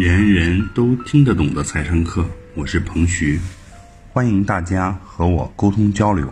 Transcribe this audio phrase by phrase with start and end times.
[0.00, 3.38] 人人都听得懂的财商课，我是彭徐，
[4.10, 6.26] 欢迎大家和我沟通交流。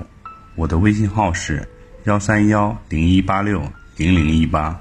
[0.55, 1.69] 我的微信号是
[2.05, 3.63] 幺三幺零一八六
[3.99, 4.81] 零零一八，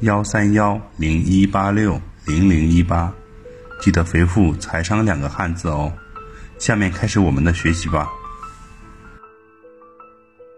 [0.00, 3.12] 幺三幺零一八六零零一八，
[3.82, 5.92] 记得回复“财商”两个汉字哦。
[6.58, 8.08] 下面开始我们的学习吧。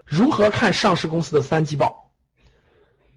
[0.07, 2.06] 如何看上市公司的三季报？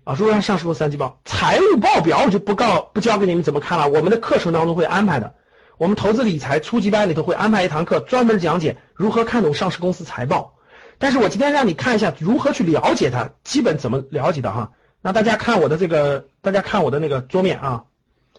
[0.09, 1.19] 啊，如何看上市公司三季报？
[1.23, 5.35] 财务报表我就不告不教给你们怎么看了，我们的课程当中会安排的。
[5.77, 10.55] 我们投资理财初级班里头会安排一堂课，专门讲解如何看懂上市公司财报。
[10.97, 14.71] 但是我今天让你看一下如何去了解它，基本怎么了解的哈。
[15.03, 17.83] 那大家看我的这个，大家看我的那个桌面啊，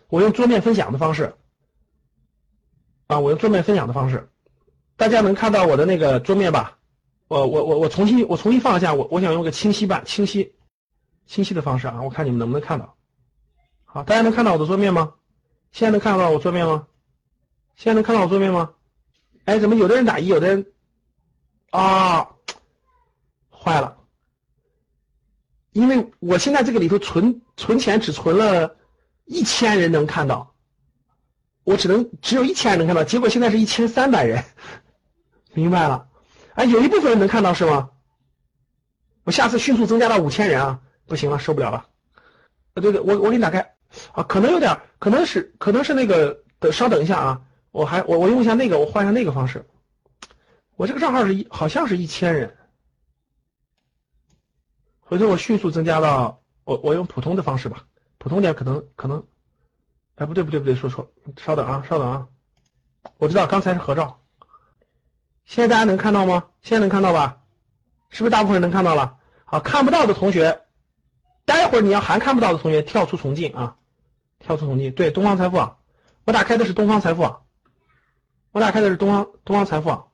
[0.09, 1.34] 我用桌面分享的方式
[3.06, 4.28] 啊，我用桌面分享的方式，
[4.97, 6.78] 大家能看到我的那个桌面吧？
[7.28, 10.52] 我我我我重新我重新放一下，我我想用个清晰版清晰
[11.30, 12.97] 清晰的方式啊，我看你们能不能看到。
[13.84, 15.15] 好，大家能看到我的桌面吗？
[15.70, 16.89] 现在能看到我桌面吗？
[17.77, 18.72] 现在能看到我桌面吗？
[19.45, 20.67] 哎，怎么有的人打一，有的人
[21.70, 22.31] 啊？
[23.48, 23.97] 坏了，
[25.70, 28.77] 因为我现在这个里头存存钱只存了
[29.25, 30.53] 一千人能看到，
[31.62, 34.42] 我只能只有一千人能看到，结果现在是一千三百人，
[35.55, 36.09] 明白了？
[36.55, 37.91] 哎，有一部分人能看到是吗？
[39.22, 40.81] 我下次迅速增加到五千人啊！
[41.11, 41.78] 不行了，受不了了。
[42.75, 43.75] 啊，对对，我我给你打开
[44.12, 49.66] 啊，可能有点，可能是可能是那个，等稍等一下啊，我还我我用一下那个，我换一下那个方式。
[50.77, 52.56] 我这个账号是一好像是一千人。
[55.00, 57.84] 回头我迅速增加到我我用普通的方式吧，
[58.19, 59.27] 普通点可能可能，
[60.14, 62.28] 哎不对不对不对，说错，稍等啊稍等啊，
[63.19, 64.22] 我知道刚才是合照，
[65.44, 66.47] 现在大家能看到吗？
[66.62, 67.42] 现在能看到吧？
[68.11, 69.19] 是不是大部分人能看到了？
[69.44, 70.62] 好，看不到的同学，
[71.44, 73.77] 待会儿你要还看不到的同学跳出重进啊，
[74.38, 75.78] 跳出重进，对，东方财富网，
[76.24, 77.42] 我打开的是东方财富网，
[78.52, 80.06] 我打开的是东方东方财富网。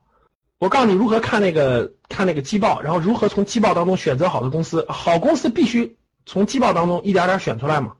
[0.59, 4.87] 我告诉你如何看那个看那个季报，然后如何从季报当中选择好的公司。
[4.89, 7.93] 好公司必须从季报当中一点点选出来嘛。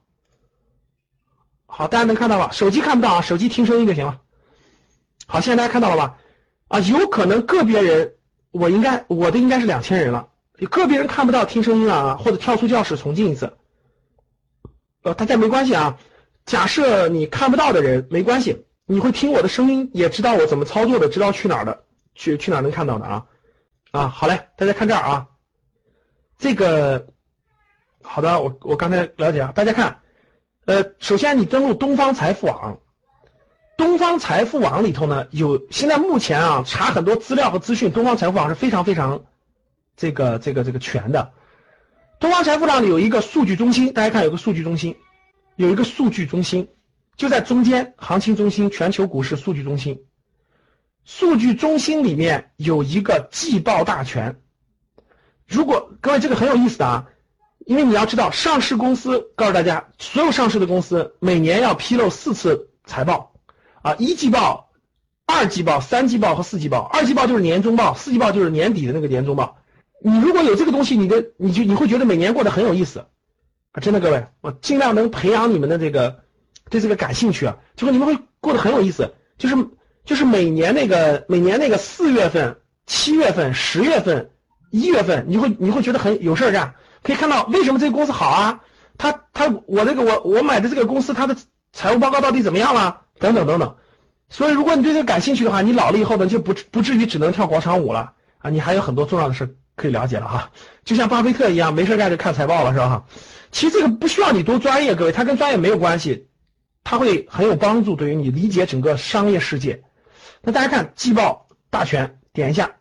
[1.66, 2.50] 好，大家能看到吧？
[2.50, 4.20] 手机看不到啊，手机听声音就行了。
[5.26, 6.18] 好，现在大家看到了吧？
[6.66, 8.14] 啊，有可能个别人，
[8.50, 10.27] 我应该我的应该是两千人了，
[10.58, 13.56] 有个别人看不到听声音了啊，或者跳出教室重进一次。
[15.02, 15.98] 呃，大家没关系啊。
[16.44, 21.84] 假设你看不到的人没关系，你会听我的声音，也知道我怎么操作的，知道去哪儿的。
[22.14, 23.26] 去去哪儿能看到的啊？
[23.92, 25.28] 啊，好嘞，大家看这儿啊，
[26.36, 27.06] 这个
[28.02, 30.00] 好的，我我刚才了解啊，大家看，
[30.64, 32.80] 呃，首先你登录东方财富网，
[33.76, 39.24] 东方财富网里头呢有现在目前啊查很多资料和资讯，东方财富网是非常非常
[39.98, 41.32] 这个这个这个全的。
[42.20, 44.96] 东方财富网里有一个数据中心，大家看有个数据中心，
[45.56, 46.68] 有一个数据中心
[47.16, 50.04] 就在中间，行情中心，全球股市数据中心。
[51.04, 54.40] 数据中心里面有一个季报大全，
[55.46, 57.06] 如果各位这个很有意思的啊，
[57.66, 63.32] 因为你要知道上市公司告诉大家，所有上市的公司每年要披露四次财报
[63.82, 64.70] 啊，一季报、
[65.26, 66.82] 二季报、三季报和四季报。
[66.82, 69.57] 二季报就是年终报，四季报就是年底的那个年终报。
[70.02, 73.06] 你如果有这个东西，你的你就你会觉得每年过得很有意思
[73.72, 73.80] 啊！
[73.80, 76.20] 真的，各位，我尽量能培养你们的这个
[76.70, 79.56] 对这个感兴趣啊，就是你们会过得很有意思，就是。
[80.04, 84.30] 就是每年那个每年那个四月份、七月份、十月份、
[84.70, 86.76] 一月份，你会你会觉得很有事儿干。
[87.02, 88.60] 可以看到为什么这个公司好啊？
[88.96, 91.36] 他他我这个我我买的这个公司，它的
[91.74, 93.02] 财务报告到底怎么样了？
[93.18, 93.76] 等等等等。
[94.30, 98.48] 所以如果你对这个感兴趣的话，你老了以后呢，就不不至于只能跳广场舞了啊！
[98.48, 100.50] 你还有很多重要的事可以了解了哈。
[100.84, 103.04] 就像巴菲特一样，没事干就看财报了是吧？
[103.50, 106.28] 其实这个不需要你多专业，各位，它跟专业没有关系，
[106.84, 109.82] 它会很有帮助，对于你理解整个商业世界。
[110.42, 112.72] 那大家看季报大全，点一下，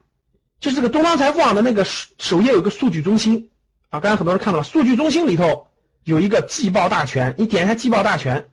[0.60, 3.50] 就是这个东方财富网的那个首首页有个数据中心
[3.90, 5.68] 啊，刚才很多人看到了，数据中心里头
[6.04, 8.50] 有一个季报大全，你点一下季报大全，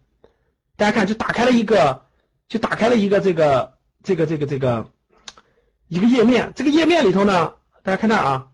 [0.77, 2.03] 大家看就打开了一个，
[2.49, 4.87] 就打开了一个这个这个这个这个
[5.89, 8.49] 一个页面，这个页面里头呢，大家看这啊，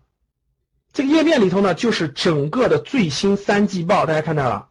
[0.93, 4.67] 这个页面里头呢就是整个的最新三季报，大家看到了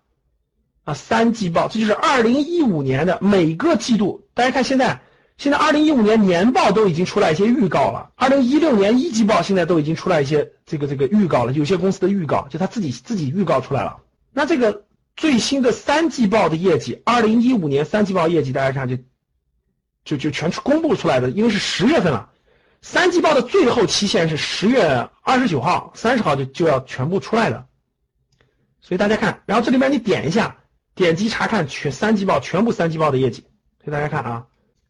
[0.84, 5.00] 啊，三季报，这就是二零一五年的每个季度，大家看现在。
[5.38, 14.02] 现在二零一五年年报都已经出来一些预告了，二零一六年一季报现在都已经出来一些这个这个预告了，有些公司的预告就他自己自己预告出来了。
[14.34, 14.84] 那这个
[15.16, 18.98] 最新的三季报的业绩，二零一五年三季报业绩大家看就
[20.04, 22.28] 就就全公布出来的，因为是十月份了，
[22.82, 27.66] 三季报的最后期限是十月二十九号、三十号就就要全部出来的。
[28.80, 30.56] 所以大家看，然后这里面你点一下。
[30.92, 33.46] 点击查看全三季报，全部三季报的业绩，
[33.82, 34.46] 给大家看啊，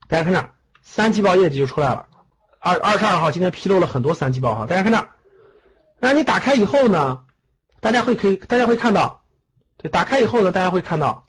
[0.09, 0.51] 大家看这，
[0.83, 2.09] 三季报业绩就出来了。
[2.59, 5.09] 二二十二号今天披露了很多三季报哈，大家看这，
[6.01, 7.25] 那你打开以后呢，
[7.81, 9.23] 大家会可以，大家会看到，
[9.77, 11.27] 对，打开以后呢，大家会看到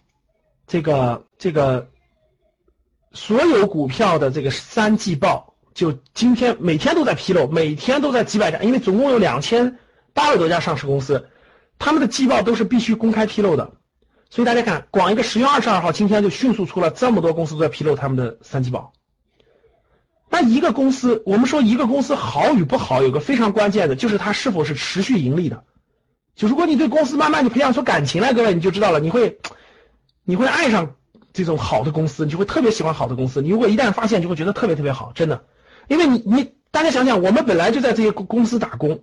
[0.65, 1.91] 这个这个
[3.11, 9.77] 所有股票的这个三季报，就今天每天都在披露，每天都在几百家，因为总共有两千
[10.13, 11.27] 八百多家上市公司，
[11.79, 13.71] 他们的季报都是必须公开披露的。
[14.29, 18.93] 所以大家看，光一个十月二十二号，今天就迅速出了这么多公司都在披露他们的三季报。
[20.29, 25.65] 那一个公司，我们说一个公司好与不好，有个非常关键的，就是它是否是持续盈利的。
[26.35, 29.39] 就如果你对公司慢慢你培养出感情来，各位你就知道了，你会
[30.23, 30.95] 你会爱上
[31.33, 33.41] 这种好的公司，你就会特别喜欢好的公司。
[33.41, 35.43] 你如果一旦发现，就会觉得特别特别好，真的。
[35.91, 39.01] 因为你你大家想想，我们本来就在这些公司打工，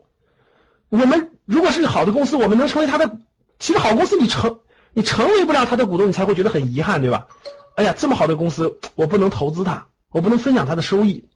[0.88, 3.18] 我们如果是好的公司，我们能成为他的，
[3.58, 4.60] 其实好公司你成
[4.94, 7.26] 你成为不了他的股东，你才会觉得很遗憾，对吧？
[7.74, 9.86] 哎呀，这么好的公司，我不能投资它。
[10.10, 11.28] 我不能分享它的收益，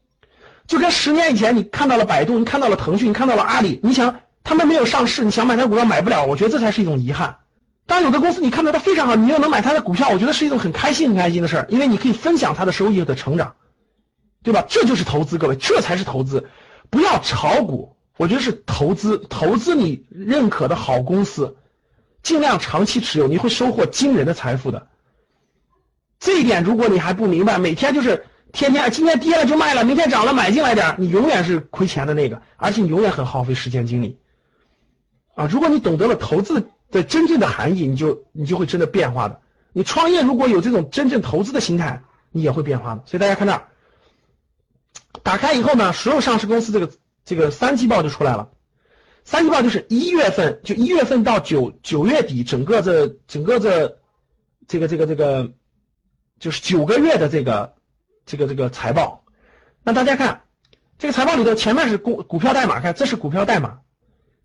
[0.67, 7.37] 就跟十年以前你看到了百度，你看到了腾讯，你看到了阿里，你想他们没有上市，你想买它股票买不了，我觉得这才是一种遗憾。
[7.85, 13.57] 当有的公司你看到它非常好，你又能买它的股票，我觉得是一种很开心很开心的事儿，因为你可以分享它的收益的成长，
[14.43, 14.65] 对吧？
[14.69, 16.49] 这就是投资，各位，这才是投资，
[16.91, 21.57] 不要炒股，我觉得是投资，投资你认可的好公司，
[22.23, 24.89] 尽量长期持有，你会收获惊人的财富的。
[26.19, 34.19] 这一点如果你还不明白，每天就是天天今天跌了就卖了，明天涨了买进来点，你永远是亏钱的那个，而且你永远很耗费时间精力。
[35.35, 39.41] 啊，如果你懂得了投资的真正的含义，你就你就会真的变化的。
[39.73, 43.03] 你创业如果有这种真正投资的心态，你也会变化的。
[43.07, 43.69] 所以大家看这儿，
[45.23, 46.91] 打开以后呢，所有上市公司这个
[47.25, 48.51] 这个三季报就出来了。
[49.25, 53.99] 三季报就是一月份，就一月份到九九月底，整个这整个这
[54.67, 55.53] 这个这个这个。
[56.41, 57.75] 就是九个月的这个
[58.27, 59.23] 这个这个财报，
[59.85, 60.43] 那大家看
[60.99, 63.79] 这个财报里头，前面是股股票代码，看这是股票代码，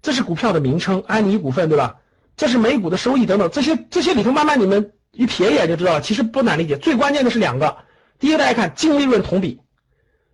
[0.03, 1.95] 这是股票的名称，安妮股份，对吧？
[2.35, 6.77] 这是每股的收益等等，这些这些里头慢慢你们一瞥一眼就知道了，其实不难理解。
[6.77, 7.77] 最关键的是两个，
[8.19, 9.59] 第一个大家看净利润同比，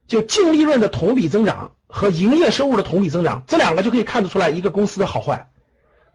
[0.07, 5.49] 就净利润的同比增长和营业收入的同比增长，这两个就可以看得出来一个公司的好坏。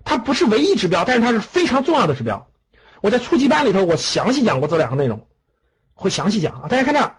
[0.04, 2.48] 它不是唯一指标，但是它是非常重要的指标。
[3.00, 5.26] 我在初级班里头我详细讲过这两个内容。
[5.94, 7.16] 会详细讲啊，大家看这儿，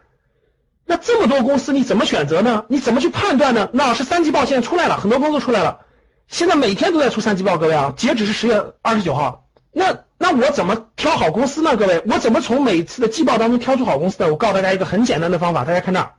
[0.85, 2.63] 那这么多公司你怎么选择呢？
[2.69, 3.69] 你怎么去判断呢？
[3.73, 5.81] 那老师三季报现在出来了，很多公司出来了，
[6.29, 9.45] 现在每天都在出三季报，各位啊，截止是十月二十九号。
[9.73, 11.75] 那那我怎么挑好公司呢？
[11.75, 14.29] 各位，我怎么从每次的季报当中挑出好公司呢？
[14.29, 16.13] 我告诉大家一个很简单的方法，大家看这儿，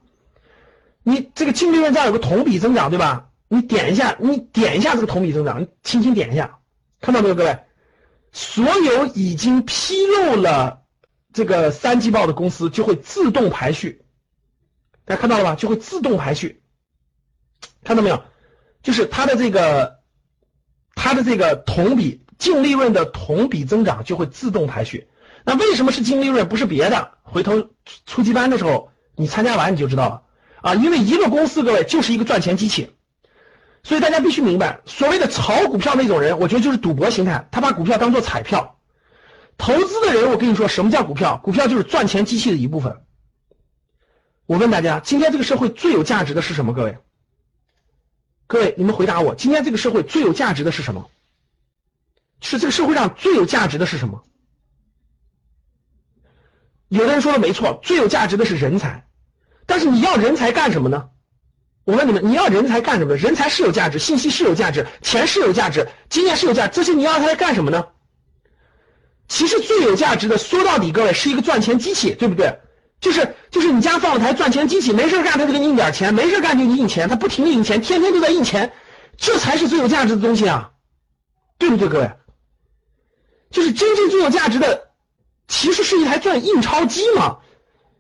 [1.03, 3.29] 你这个净利润这儿有个同比增长，对吧？
[3.49, 6.59] 你点一下，你点一下这个同比增长，你轻轻点一下，
[7.01, 7.59] 看到没有，各位？
[8.33, 10.79] 所有已经披露了。
[11.33, 14.05] 这个三季报的公司就会自动排序，
[15.05, 15.55] 大家看到了吧？
[15.55, 16.61] 就会自动排序，
[17.85, 18.25] 看到没有？
[18.83, 20.01] 就是它的这个，
[20.97, 25.09] 它的这个同比净利润的同比增长就会自动排序。
[25.45, 26.49] 那为什么是净利润？
[26.49, 27.71] 不是别的，回头
[28.07, 30.23] 初级班的时候你参加完你就知道了
[30.63, 30.75] 啊！
[30.75, 32.95] 因为一个公司，各位就是一个赚钱机器，
[33.83, 38.79] 所以大家必须明白，所谓的炒股票那种人，我觉得就是赌博心态，他把股票当做彩票。
[39.57, 41.39] 投资的人，我跟你说，什么叫股票？
[41.43, 43.03] 股票就是赚钱机器的一部分。
[44.47, 46.73] 我问大家，今天这个社会最有价值的是什么？
[46.73, 46.99] 各位，
[48.47, 51.11] 各位，你们回答我，今天这个社会最有价值的是什么？
[52.41, 54.25] 是这个社会上最有价值的是什么？
[56.89, 59.07] 有的人说的没错，最有价值的是人才。
[59.71, 61.05] 但是你要人才干什么呢？
[61.85, 63.15] 我问你们，你要人才干什么？
[63.15, 67.87] 人才是有价值，信息是有价值，钱是有价值，经验是有价，这些你要他来干什么呢？
[69.29, 72.59] 其实最有价值的，说到底，各位是一个赚钱机器，对不对？
[73.01, 78.73] 就是就是你家放了台赚钱机器，没事干他就给你印点钱，没事干就给你印钱，他不停的印钱，天天都在印钱，
[79.17, 80.73] 这才是最有价值的东西啊，
[81.59, 82.11] 对不对，各位？
[83.53, 84.89] 就是真正最有价值的，
[85.47, 87.39] 其实是一台赚印钞机嘛，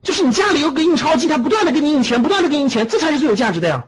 [0.02, 3.86] 就是你家里有个印钞机，它不断的给你印钱，不断的给你印钱，这才是最有价值的呀。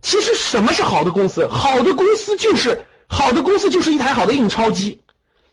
[0.00, 1.48] 其实什么是好的公司？
[1.48, 5.02] 好的公司就是好的公司就是一台好的印钞机。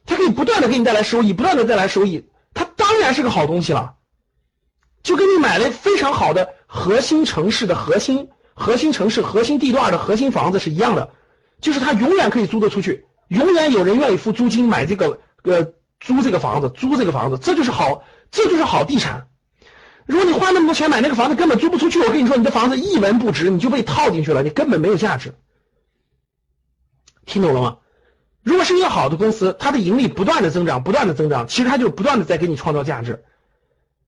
[0.05, 3.93] 它可以不断的给你带来收益，不断的带来收益，它当然是个好东西了。
[5.03, 11.09] 就跟你买了非常好的核心城市的核心核心城市核心地段的核心房子是一样的，
[11.61, 19.27] 就是它永远可以租得出去，永远有人愿意付租金买这个呃租这个房子租这个房子，这就是好这就是好地产。
[20.11, 25.33] 如果你花那么多钱买那个房子根本租不出去，我跟你说你的房子一文不值，你就被套进去了，你根本没有价值。
[27.25, 27.77] 听懂了吗？
[28.43, 33.23] 如果是一个好的公司，它的盈利不断的增长，不断的增长，其实它就不断的在给你创造价值。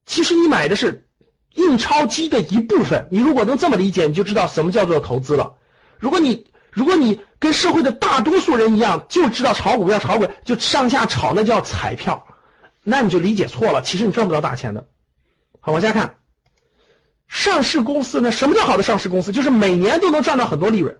[0.06, 1.08] 其实你买的是
[1.54, 5.54] 印钞机的一部分，你如果能这么理解，你就知道什么叫做投资了。
[6.00, 12.28] 如果你如果你跟社会的大多数人一样，就知道炒股票、炒股就上下炒，那叫彩票，
[12.84, 13.82] 那你就理解错了。
[13.82, 14.86] 其实你赚不到大钱的。
[15.66, 16.18] 好，往下看，
[17.30, 18.34] 上市公司呢？
[18.34, 19.32] 什么叫好的上市公司？
[19.32, 20.98] 就是每年都能赚到很多利润，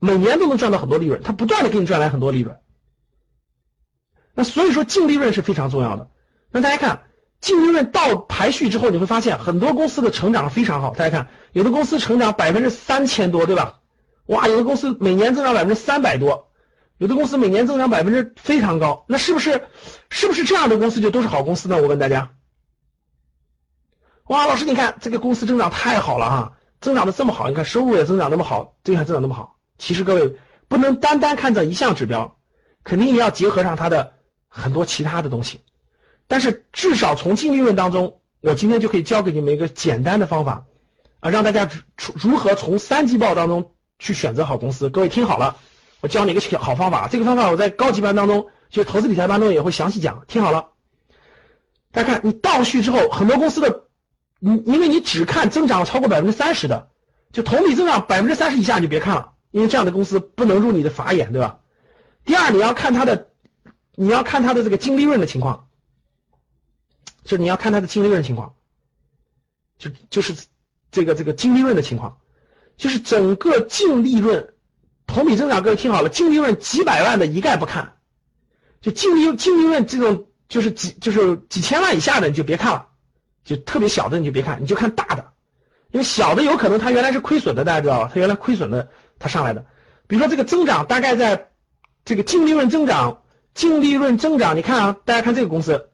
[0.00, 2.56] 每年都能赚到很多利润，它不断的给你赚来很多利润。
[4.34, 6.10] 那所以说净利润是非常重要的。
[6.50, 7.04] 那大家看。
[7.38, 10.94] 净利润到排序之后，你会发现很多公司的成长非常好。
[10.94, 13.80] 大家看，有的公司成长百分之三千多，对吧？
[14.24, 16.50] 哇，有的公司每年增长百分之三百多，
[16.96, 19.04] 有的公司每年增长百分之非常高。
[19.06, 19.66] 那是不是，
[20.08, 21.76] 是不是这样的公司就都是好公司呢？
[21.76, 22.30] 我问大家。
[24.26, 29.56] 哇，老师，你看这个公司增长太好了哈，增长的这么好，你看收入也增长那么好，这还增长那么好。
[29.78, 32.36] 其实各位不能单单看这一项指标，
[32.82, 34.14] 肯定也要结合上它的
[34.48, 35.60] 很多其他的东西。
[36.26, 40.64] 但是至少从净利润当中，我今天就可以教给你们一个简单的方法，
[41.20, 44.90] 啊，让大家如如何从三季报当中去选择好公司。
[44.90, 45.56] 各位听好了，
[46.00, 47.06] 我教你一个好方法。
[47.06, 50.24] 这个方法我在高级班当中，就投资理财班中也会详细讲。
[50.26, 50.70] 听好了，
[51.92, 53.84] 大家看，你倒序之后，很多公司的，
[54.38, 56.90] 你因为你只看增长超过百分之三十的，
[57.32, 61.60] 就同比增长百分之三十以下你就别看了，因为这样的公司不能入你的法眼，对吧？
[62.24, 63.28] 第二，你要看它的，
[63.94, 65.68] 你要看它的这个净利润的情况。
[67.24, 68.54] 就你要看它的净利润情况，
[69.78, 70.32] 就就是
[70.92, 72.18] 这个这个净利润的情况，
[72.76, 74.54] 就是整个净利润
[75.08, 77.96] 同比增长，各位听好了，净利润几百万的一概不看，
[78.80, 82.86] 就净利净利润这种就是几就是几千万以下的你就别看了，
[83.46, 85.24] 就特别小的你就别看，你就看大的，
[85.92, 88.10] 因为小的有可能它原来是亏损的，大家知道吧？
[88.12, 88.88] 它原来亏损的，
[89.18, 89.64] 它上来的，
[90.06, 91.48] 比如说这个增长大概在
[92.04, 93.22] 这个净利润增长，
[93.54, 95.88] 净利润增长，你看啊，大家看这个公司。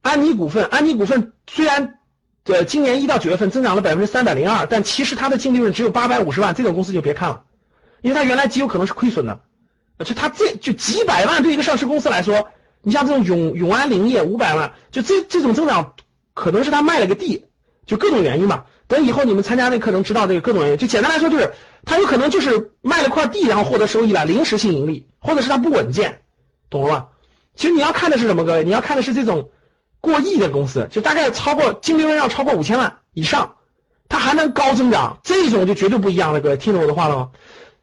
[0.00, 1.98] 安妮股份，安妮股份虽然
[2.44, 7.42] 呃今年一到九月份增长了百分之三百零二，但其实它的净利润只有八百五十万，这种公司就别看了，
[8.00, 9.40] 因为它原来极有可能是亏损的，
[10.04, 12.48] 就它这就几百万对一个上市公司来说，
[12.80, 15.94] 你像这种永永安林业五百万，就这这种增长
[16.38, 17.46] 可能是他卖了个地，
[17.86, 18.66] 就各种原因吧。
[18.86, 21.52] 等以后你们参加那课能知道这个各种原因，就简单来说就是
[21.84, 26.22] 他有可能就是卖了块地然后获得收益了，临时性盈利，或者是他不稳健，
[26.70, 27.06] 懂了吗？
[27.56, 29.50] 其实你要看的是什么，各位，你要看的是这种。
[30.00, 33.56] 过亿的公司，就大概超过净利润要超过五千万以上，
[34.08, 36.40] 它还能高增长，这种就绝对不一样了。
[36.40, 37.30] 各位听懂我的话了吗？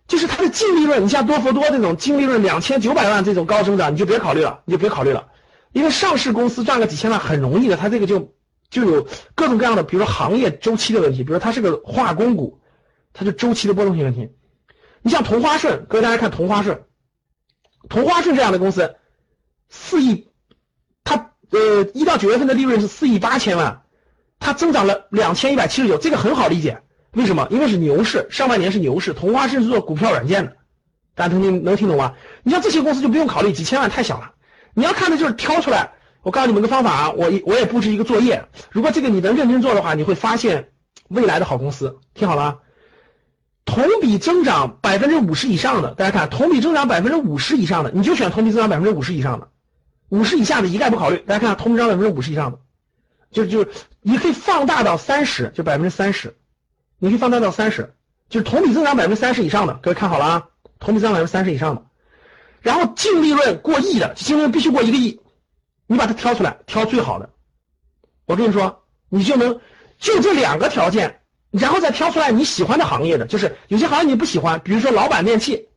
[0.08, 5.28] 就是它的净利润，你像多佛多这种净利润两千九百万这种高增长，你就别考虑了，你就别考虑了。
[5.74, 8.32] 因为上市公司赚个几千万很容易的，它这个就
[8.70, 12.60] 就有各种各样的，比如说行业周期的问题，比如它是个化工股，
[13.14, 14.30] 它就周期的波动性问题。
[15.02, 16.84] 你像同花顺，各位大家看同花顺，
[17.90, 18.96] 同花顺这样的公司，
[19.70, 20.32] 四亿。
[21.04, 23.84] 它呃，一到九月份的利润是四亿八千万，
[24.40, 26.82] 它增长了两千一百七十九，这个很好理解。
[27.12, 27.48] 为什么？
[27.52, 29.14] 因为是牛市，上半年是牛市。
[29.14, 30.58] 同花顺是做股票软件的，
[31.14, 32.16] 大家能听能听懂吗？
[32.44, 34.34] 你像这些公司就不用考虑，几千万太小了。
[34.74, 35.95] 你要看的就是挑出来。
[36.26, 38.46] 我告诉你们个方法啊，我我也布置一个作业。
[38.72, 40.70] 如果这个你能认真做的话，你会发现
[41.08, 42.00] 未来的好公司。
[42.16, 42.62] 听好了，
[43.64, 49.50] 同比增长百分之五十以上的，大家看，同比增长百分之五十以上的，你就选同比增长百分之五十以上的。
[50.10, 52.58] 五十以下的一概不考虑，大家看同比增长百分之五十以上的，
[53.32, 53.70] 就就
[54.02, 56.36] 你可以放大到三十，就百分之三十，
[56.98, 57.94] 你可以放大到三十，
[58.30, 60.44] 就是同比增长百分之三十以上的，各位看好了啊，
[60.80, 61.84] 同比增长百分之三十以上的，
[62.62, 65.20] 然后净利润过亿的，净利润必须过一个亿，
[65.88, 67.30] 你把它挑出来，挑最好的，
[68.26, 69.60] 我跟你说，你就能
[70.00, 75.70] 就这两个条件，然后再挑出来你喜欢的行业的，就是有些行业你不喜欢，比如说老板电器。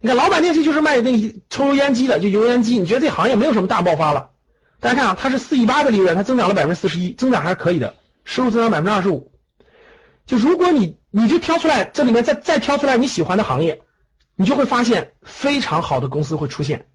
[0.00, 2.78] 你看，老板电器就是卖那个抽油烟机的，就油烟机。
[2.78, 4.30] 你觉得这行业没有什么大爆发了？
[4.78, 9.32] 大家看啊，它是四亿八的利润，它增长了百分之四十一，增长还是可以的，收入增长百分之二十五。
[10.24, 13.82] 就如果你你就挑出来这里面再再挑出来你喜欢的行业，
[14.36, 16.86] 你就会发现非常好的公司会出现。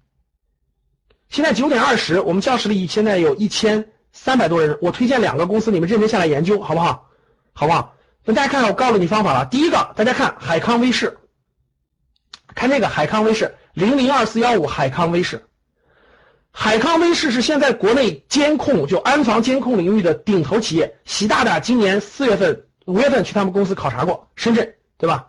[1.34, 7.08] 现在九点二十，我们教室里现在有一千三百多人，我推荐两个公司，你们认真下来研究，好不好？
[7.52, 7.96] 好不好？
[8.24, 9.44] 那大家看，我告诉你方法了。
[9.46, 11.18] 第一个，大家看海康威视。
[12.54, 15.44] 看这个海康威视零零二四幺五，海康威视，
[16.52, 20.98] 海康威视是现在国内监控就安防监控领域的顶头企业。
[21.04, 25.26] 习大大今年四月份、五月份去他们公司考察过，深圳，对吧？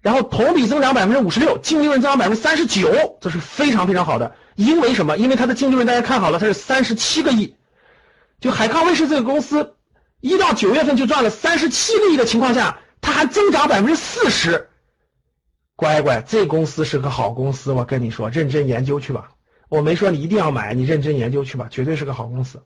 [0.00, 4.34] 然后同比增长百分之五十六，净利润增长百分之三十九，这是非常非常好的。
[4.56, 5.16] 因为什么？
[5.16, 7.56] 因为它的净利润大家看好了，它是三十七个亿。
[8.40, 9.76] 就海康威视这个公司，
[10.20, 14.68] 一到九月份就赚了三十七个亿的情况下，它还增长百分之四十。
[15.76, 19.30] 乖乖，这公司是个好公司，我跟你说，认真研究去吧。
[19.68, 22.62] 我没说你一定要买，你认真研究去吧，绝对是个好公司。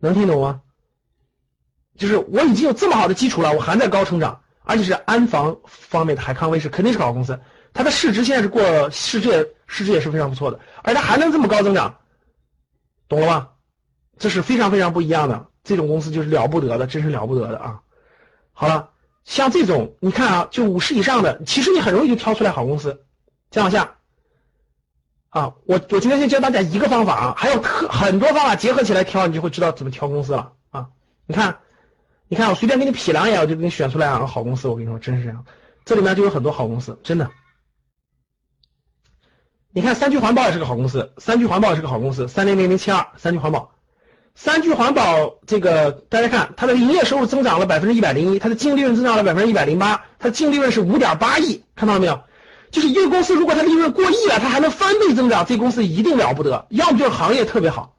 [0.00, 0.60] 能听懂吗？
[1.96, 7.40] 就是我已经有这么好的基础了，我还在高成长，而且是安防方面的海康威视肯定是好公司。
[7.72, 11.96] 它的市值现在是过市值，市值也是非常不错的，而它还能这么高增长，
[13.08, 13.48] 懂了吗？
[14.18, 17.80] 这是非常非常不一样的，这种公司就是了不得的，真是了不得的啊！
[18.52, 18.90] 好了，
[19.24, 23.04] 像这种你看啊，就五十以上的，其实你很容易就挑出来好公司。
[23.50, 23.94] 再往下，
[25.28, 30.88] 啊，我我今天先教大家一个方法啊，还有特很多方法结合起来挑，你就会知道怎么挑公司了啊！
[31.26, 31.58] 你看，
[32.26, 34.66] 你看我随便给你匹两眼，我就给你选出来两个好公司。
[34.66, 35.44] 我跟你说，真是这样，
[35.84, 37.30] 这里面就有很多好公司，真的。
[39.70, 43.72] 你看三聚环保也是个好公司，三聚环保也是个好公司，三零零零七二三聚环保。
[44.34, 52.20] 三聚环保这个，大家看它的营业收入增长了百分之一百零一，它的净利润增长了百分之一百零八，它的净利润是五点八亿，看到了没有？
[52.70, 56.66] 就是一个公司如果它利润过亿了，它还能翻倍增长，这公司一定了不得。
[56.70, 57.94] 要不就是行业特别好，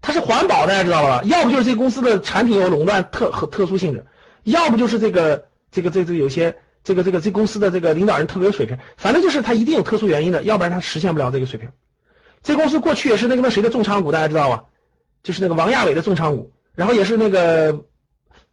[0.00, 1.22] 它是环保，大家知道吧？
[1.24, 4.06] 要不就是这公司的产品有垄断特和特殊性质，
[4.44, 11.70] 要不就是这个这个这个有些这个这个这公司的这个领导人特别有水平，反正就是他一定有特殊原因的，要不然他实现不了这个水平。
[12.42, 14.64] 这公司过去也是那个那谁的重仓股，大家知道吧？
[15.22, 17.84] 就是那个王亚伟的重仓股，然后也是那个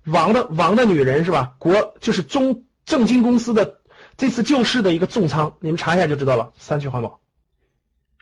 [0.03, 1.53] 王的王的女人是吧？
[1.57, 3.79] 国就是中正金公司的
[4.17, 6.51] 这次救市的一个重仓，你们查一下就知道了。
[6.57, 7.22] 三聚环保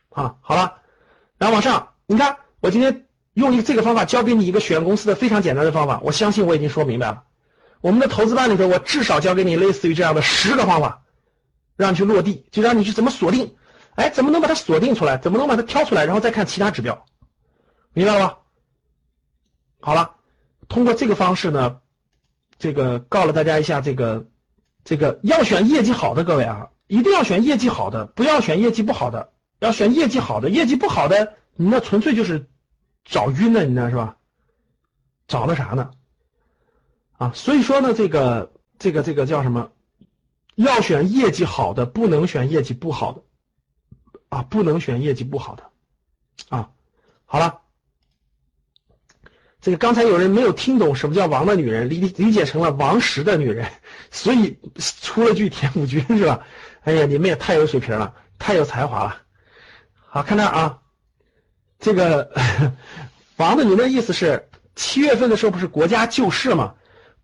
[0.10, 0.82] 啊，好了，
[1.40, 7.24] 然后往上，你看我今天用一个这个方法教给你一个选公司的非常简单的方法，我相信我已经说明白了。
[7.82, 11.04] 我们的投资班里头，我至少教给你类似于这样的十个方法，
[11.76, 13.56] 让你去落地，就让你去怎么锁定，
[13.96, 15.18] 哎，怎么能把它锁定出来？
[15.18, 16.06] 怎么能把它挑出来？
[16.06, 17.06] 然后再看其他指标。
[17.94, 18.38] 明白了吧？
[19.80, 20.16] 好了，
[20.68, 21.78] 通过这个方式呢，
[22.58, 24.26] 这个告诉大家一下，这个
[24.84, 29.32] 这个要选业绩好的各位啊，一定要选业绩好的，不要选业绩不好的。
[29.60, 32.50] 要选业绩好的，业绩不好的，你那纯粹就是
[33.06, 34.18] 找晕了，你那是吧？
[35.28, 35.92] 找的啥呢？
[37.18, 39.72] 啊，所以说呢，这个这个这个叫什么？
[40.56, 43.24] 要选业绩好的，不能选业绩不好的
[44.30, 45.64] 啊，不能选业绩不好的
[46.50, 46.70] 啊。
[47.26, 47.62] 好了。
[49.62, 53.68] 这个刚才有人没有听懂什么叫王的女人，理理解成了王石的女人，
[54.12, 54.60] 所以
[55.02, 56.46] 出了句田朴珺是吧？
[56.84, 59.24] 哎呀，你们也太有水平了，太有才华了。
[59.96, 60.82] 好，看这啊，
[61.80, 62.32] 这个
[63.38, 66.76] 王的女人意思是七月份的时候不是国家救市吗？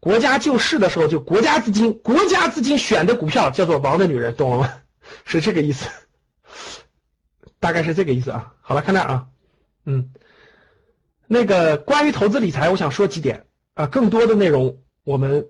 [0.01, 4.73] 国家救市的时候就国家资金，国家资金选的股票叫做王的女人，懂了吗？
[5.25, 5.87] 是这个意思，
[7.59, 8.51] 大概是这个意思啊。
[8.61, 9.27] 好了，看那啊，
[9.85, 10.11] 嗯。
[11.27, 15.45] 那个关于投资理财，我想说几点啊，更多的内容我们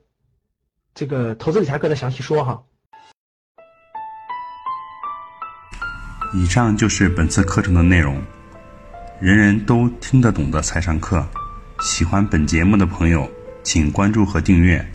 [0.93, 2.61] 这个投资理财课再详细说哈。
[6.33, 8.21] 以上就是本次课程的内容，
[9.21, 11.25] 人人都听得懂的财商课。
[11.79, 13.27] 喜欢本节目的朋友，
[13.63, 14.85] 请关注和订阅，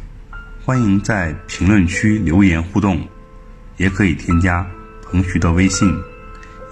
[0.64, 3.00] 欢迎在评论区留言互动，
[3.76, 4.66] 也可以添加
[5.02, 5.92] 彭徐的微信：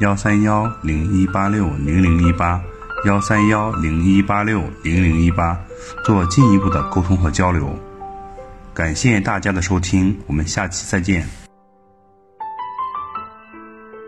[0.01, 2.61] 幺三幺零一八六零零一八。
[3.07, 5.61] 幺三幺零一八六零零一八，
[6.07, 7.79] 做进一步的沟通和交流。
[8.73, 11.44] 感谢大家的收听，我们下期再见。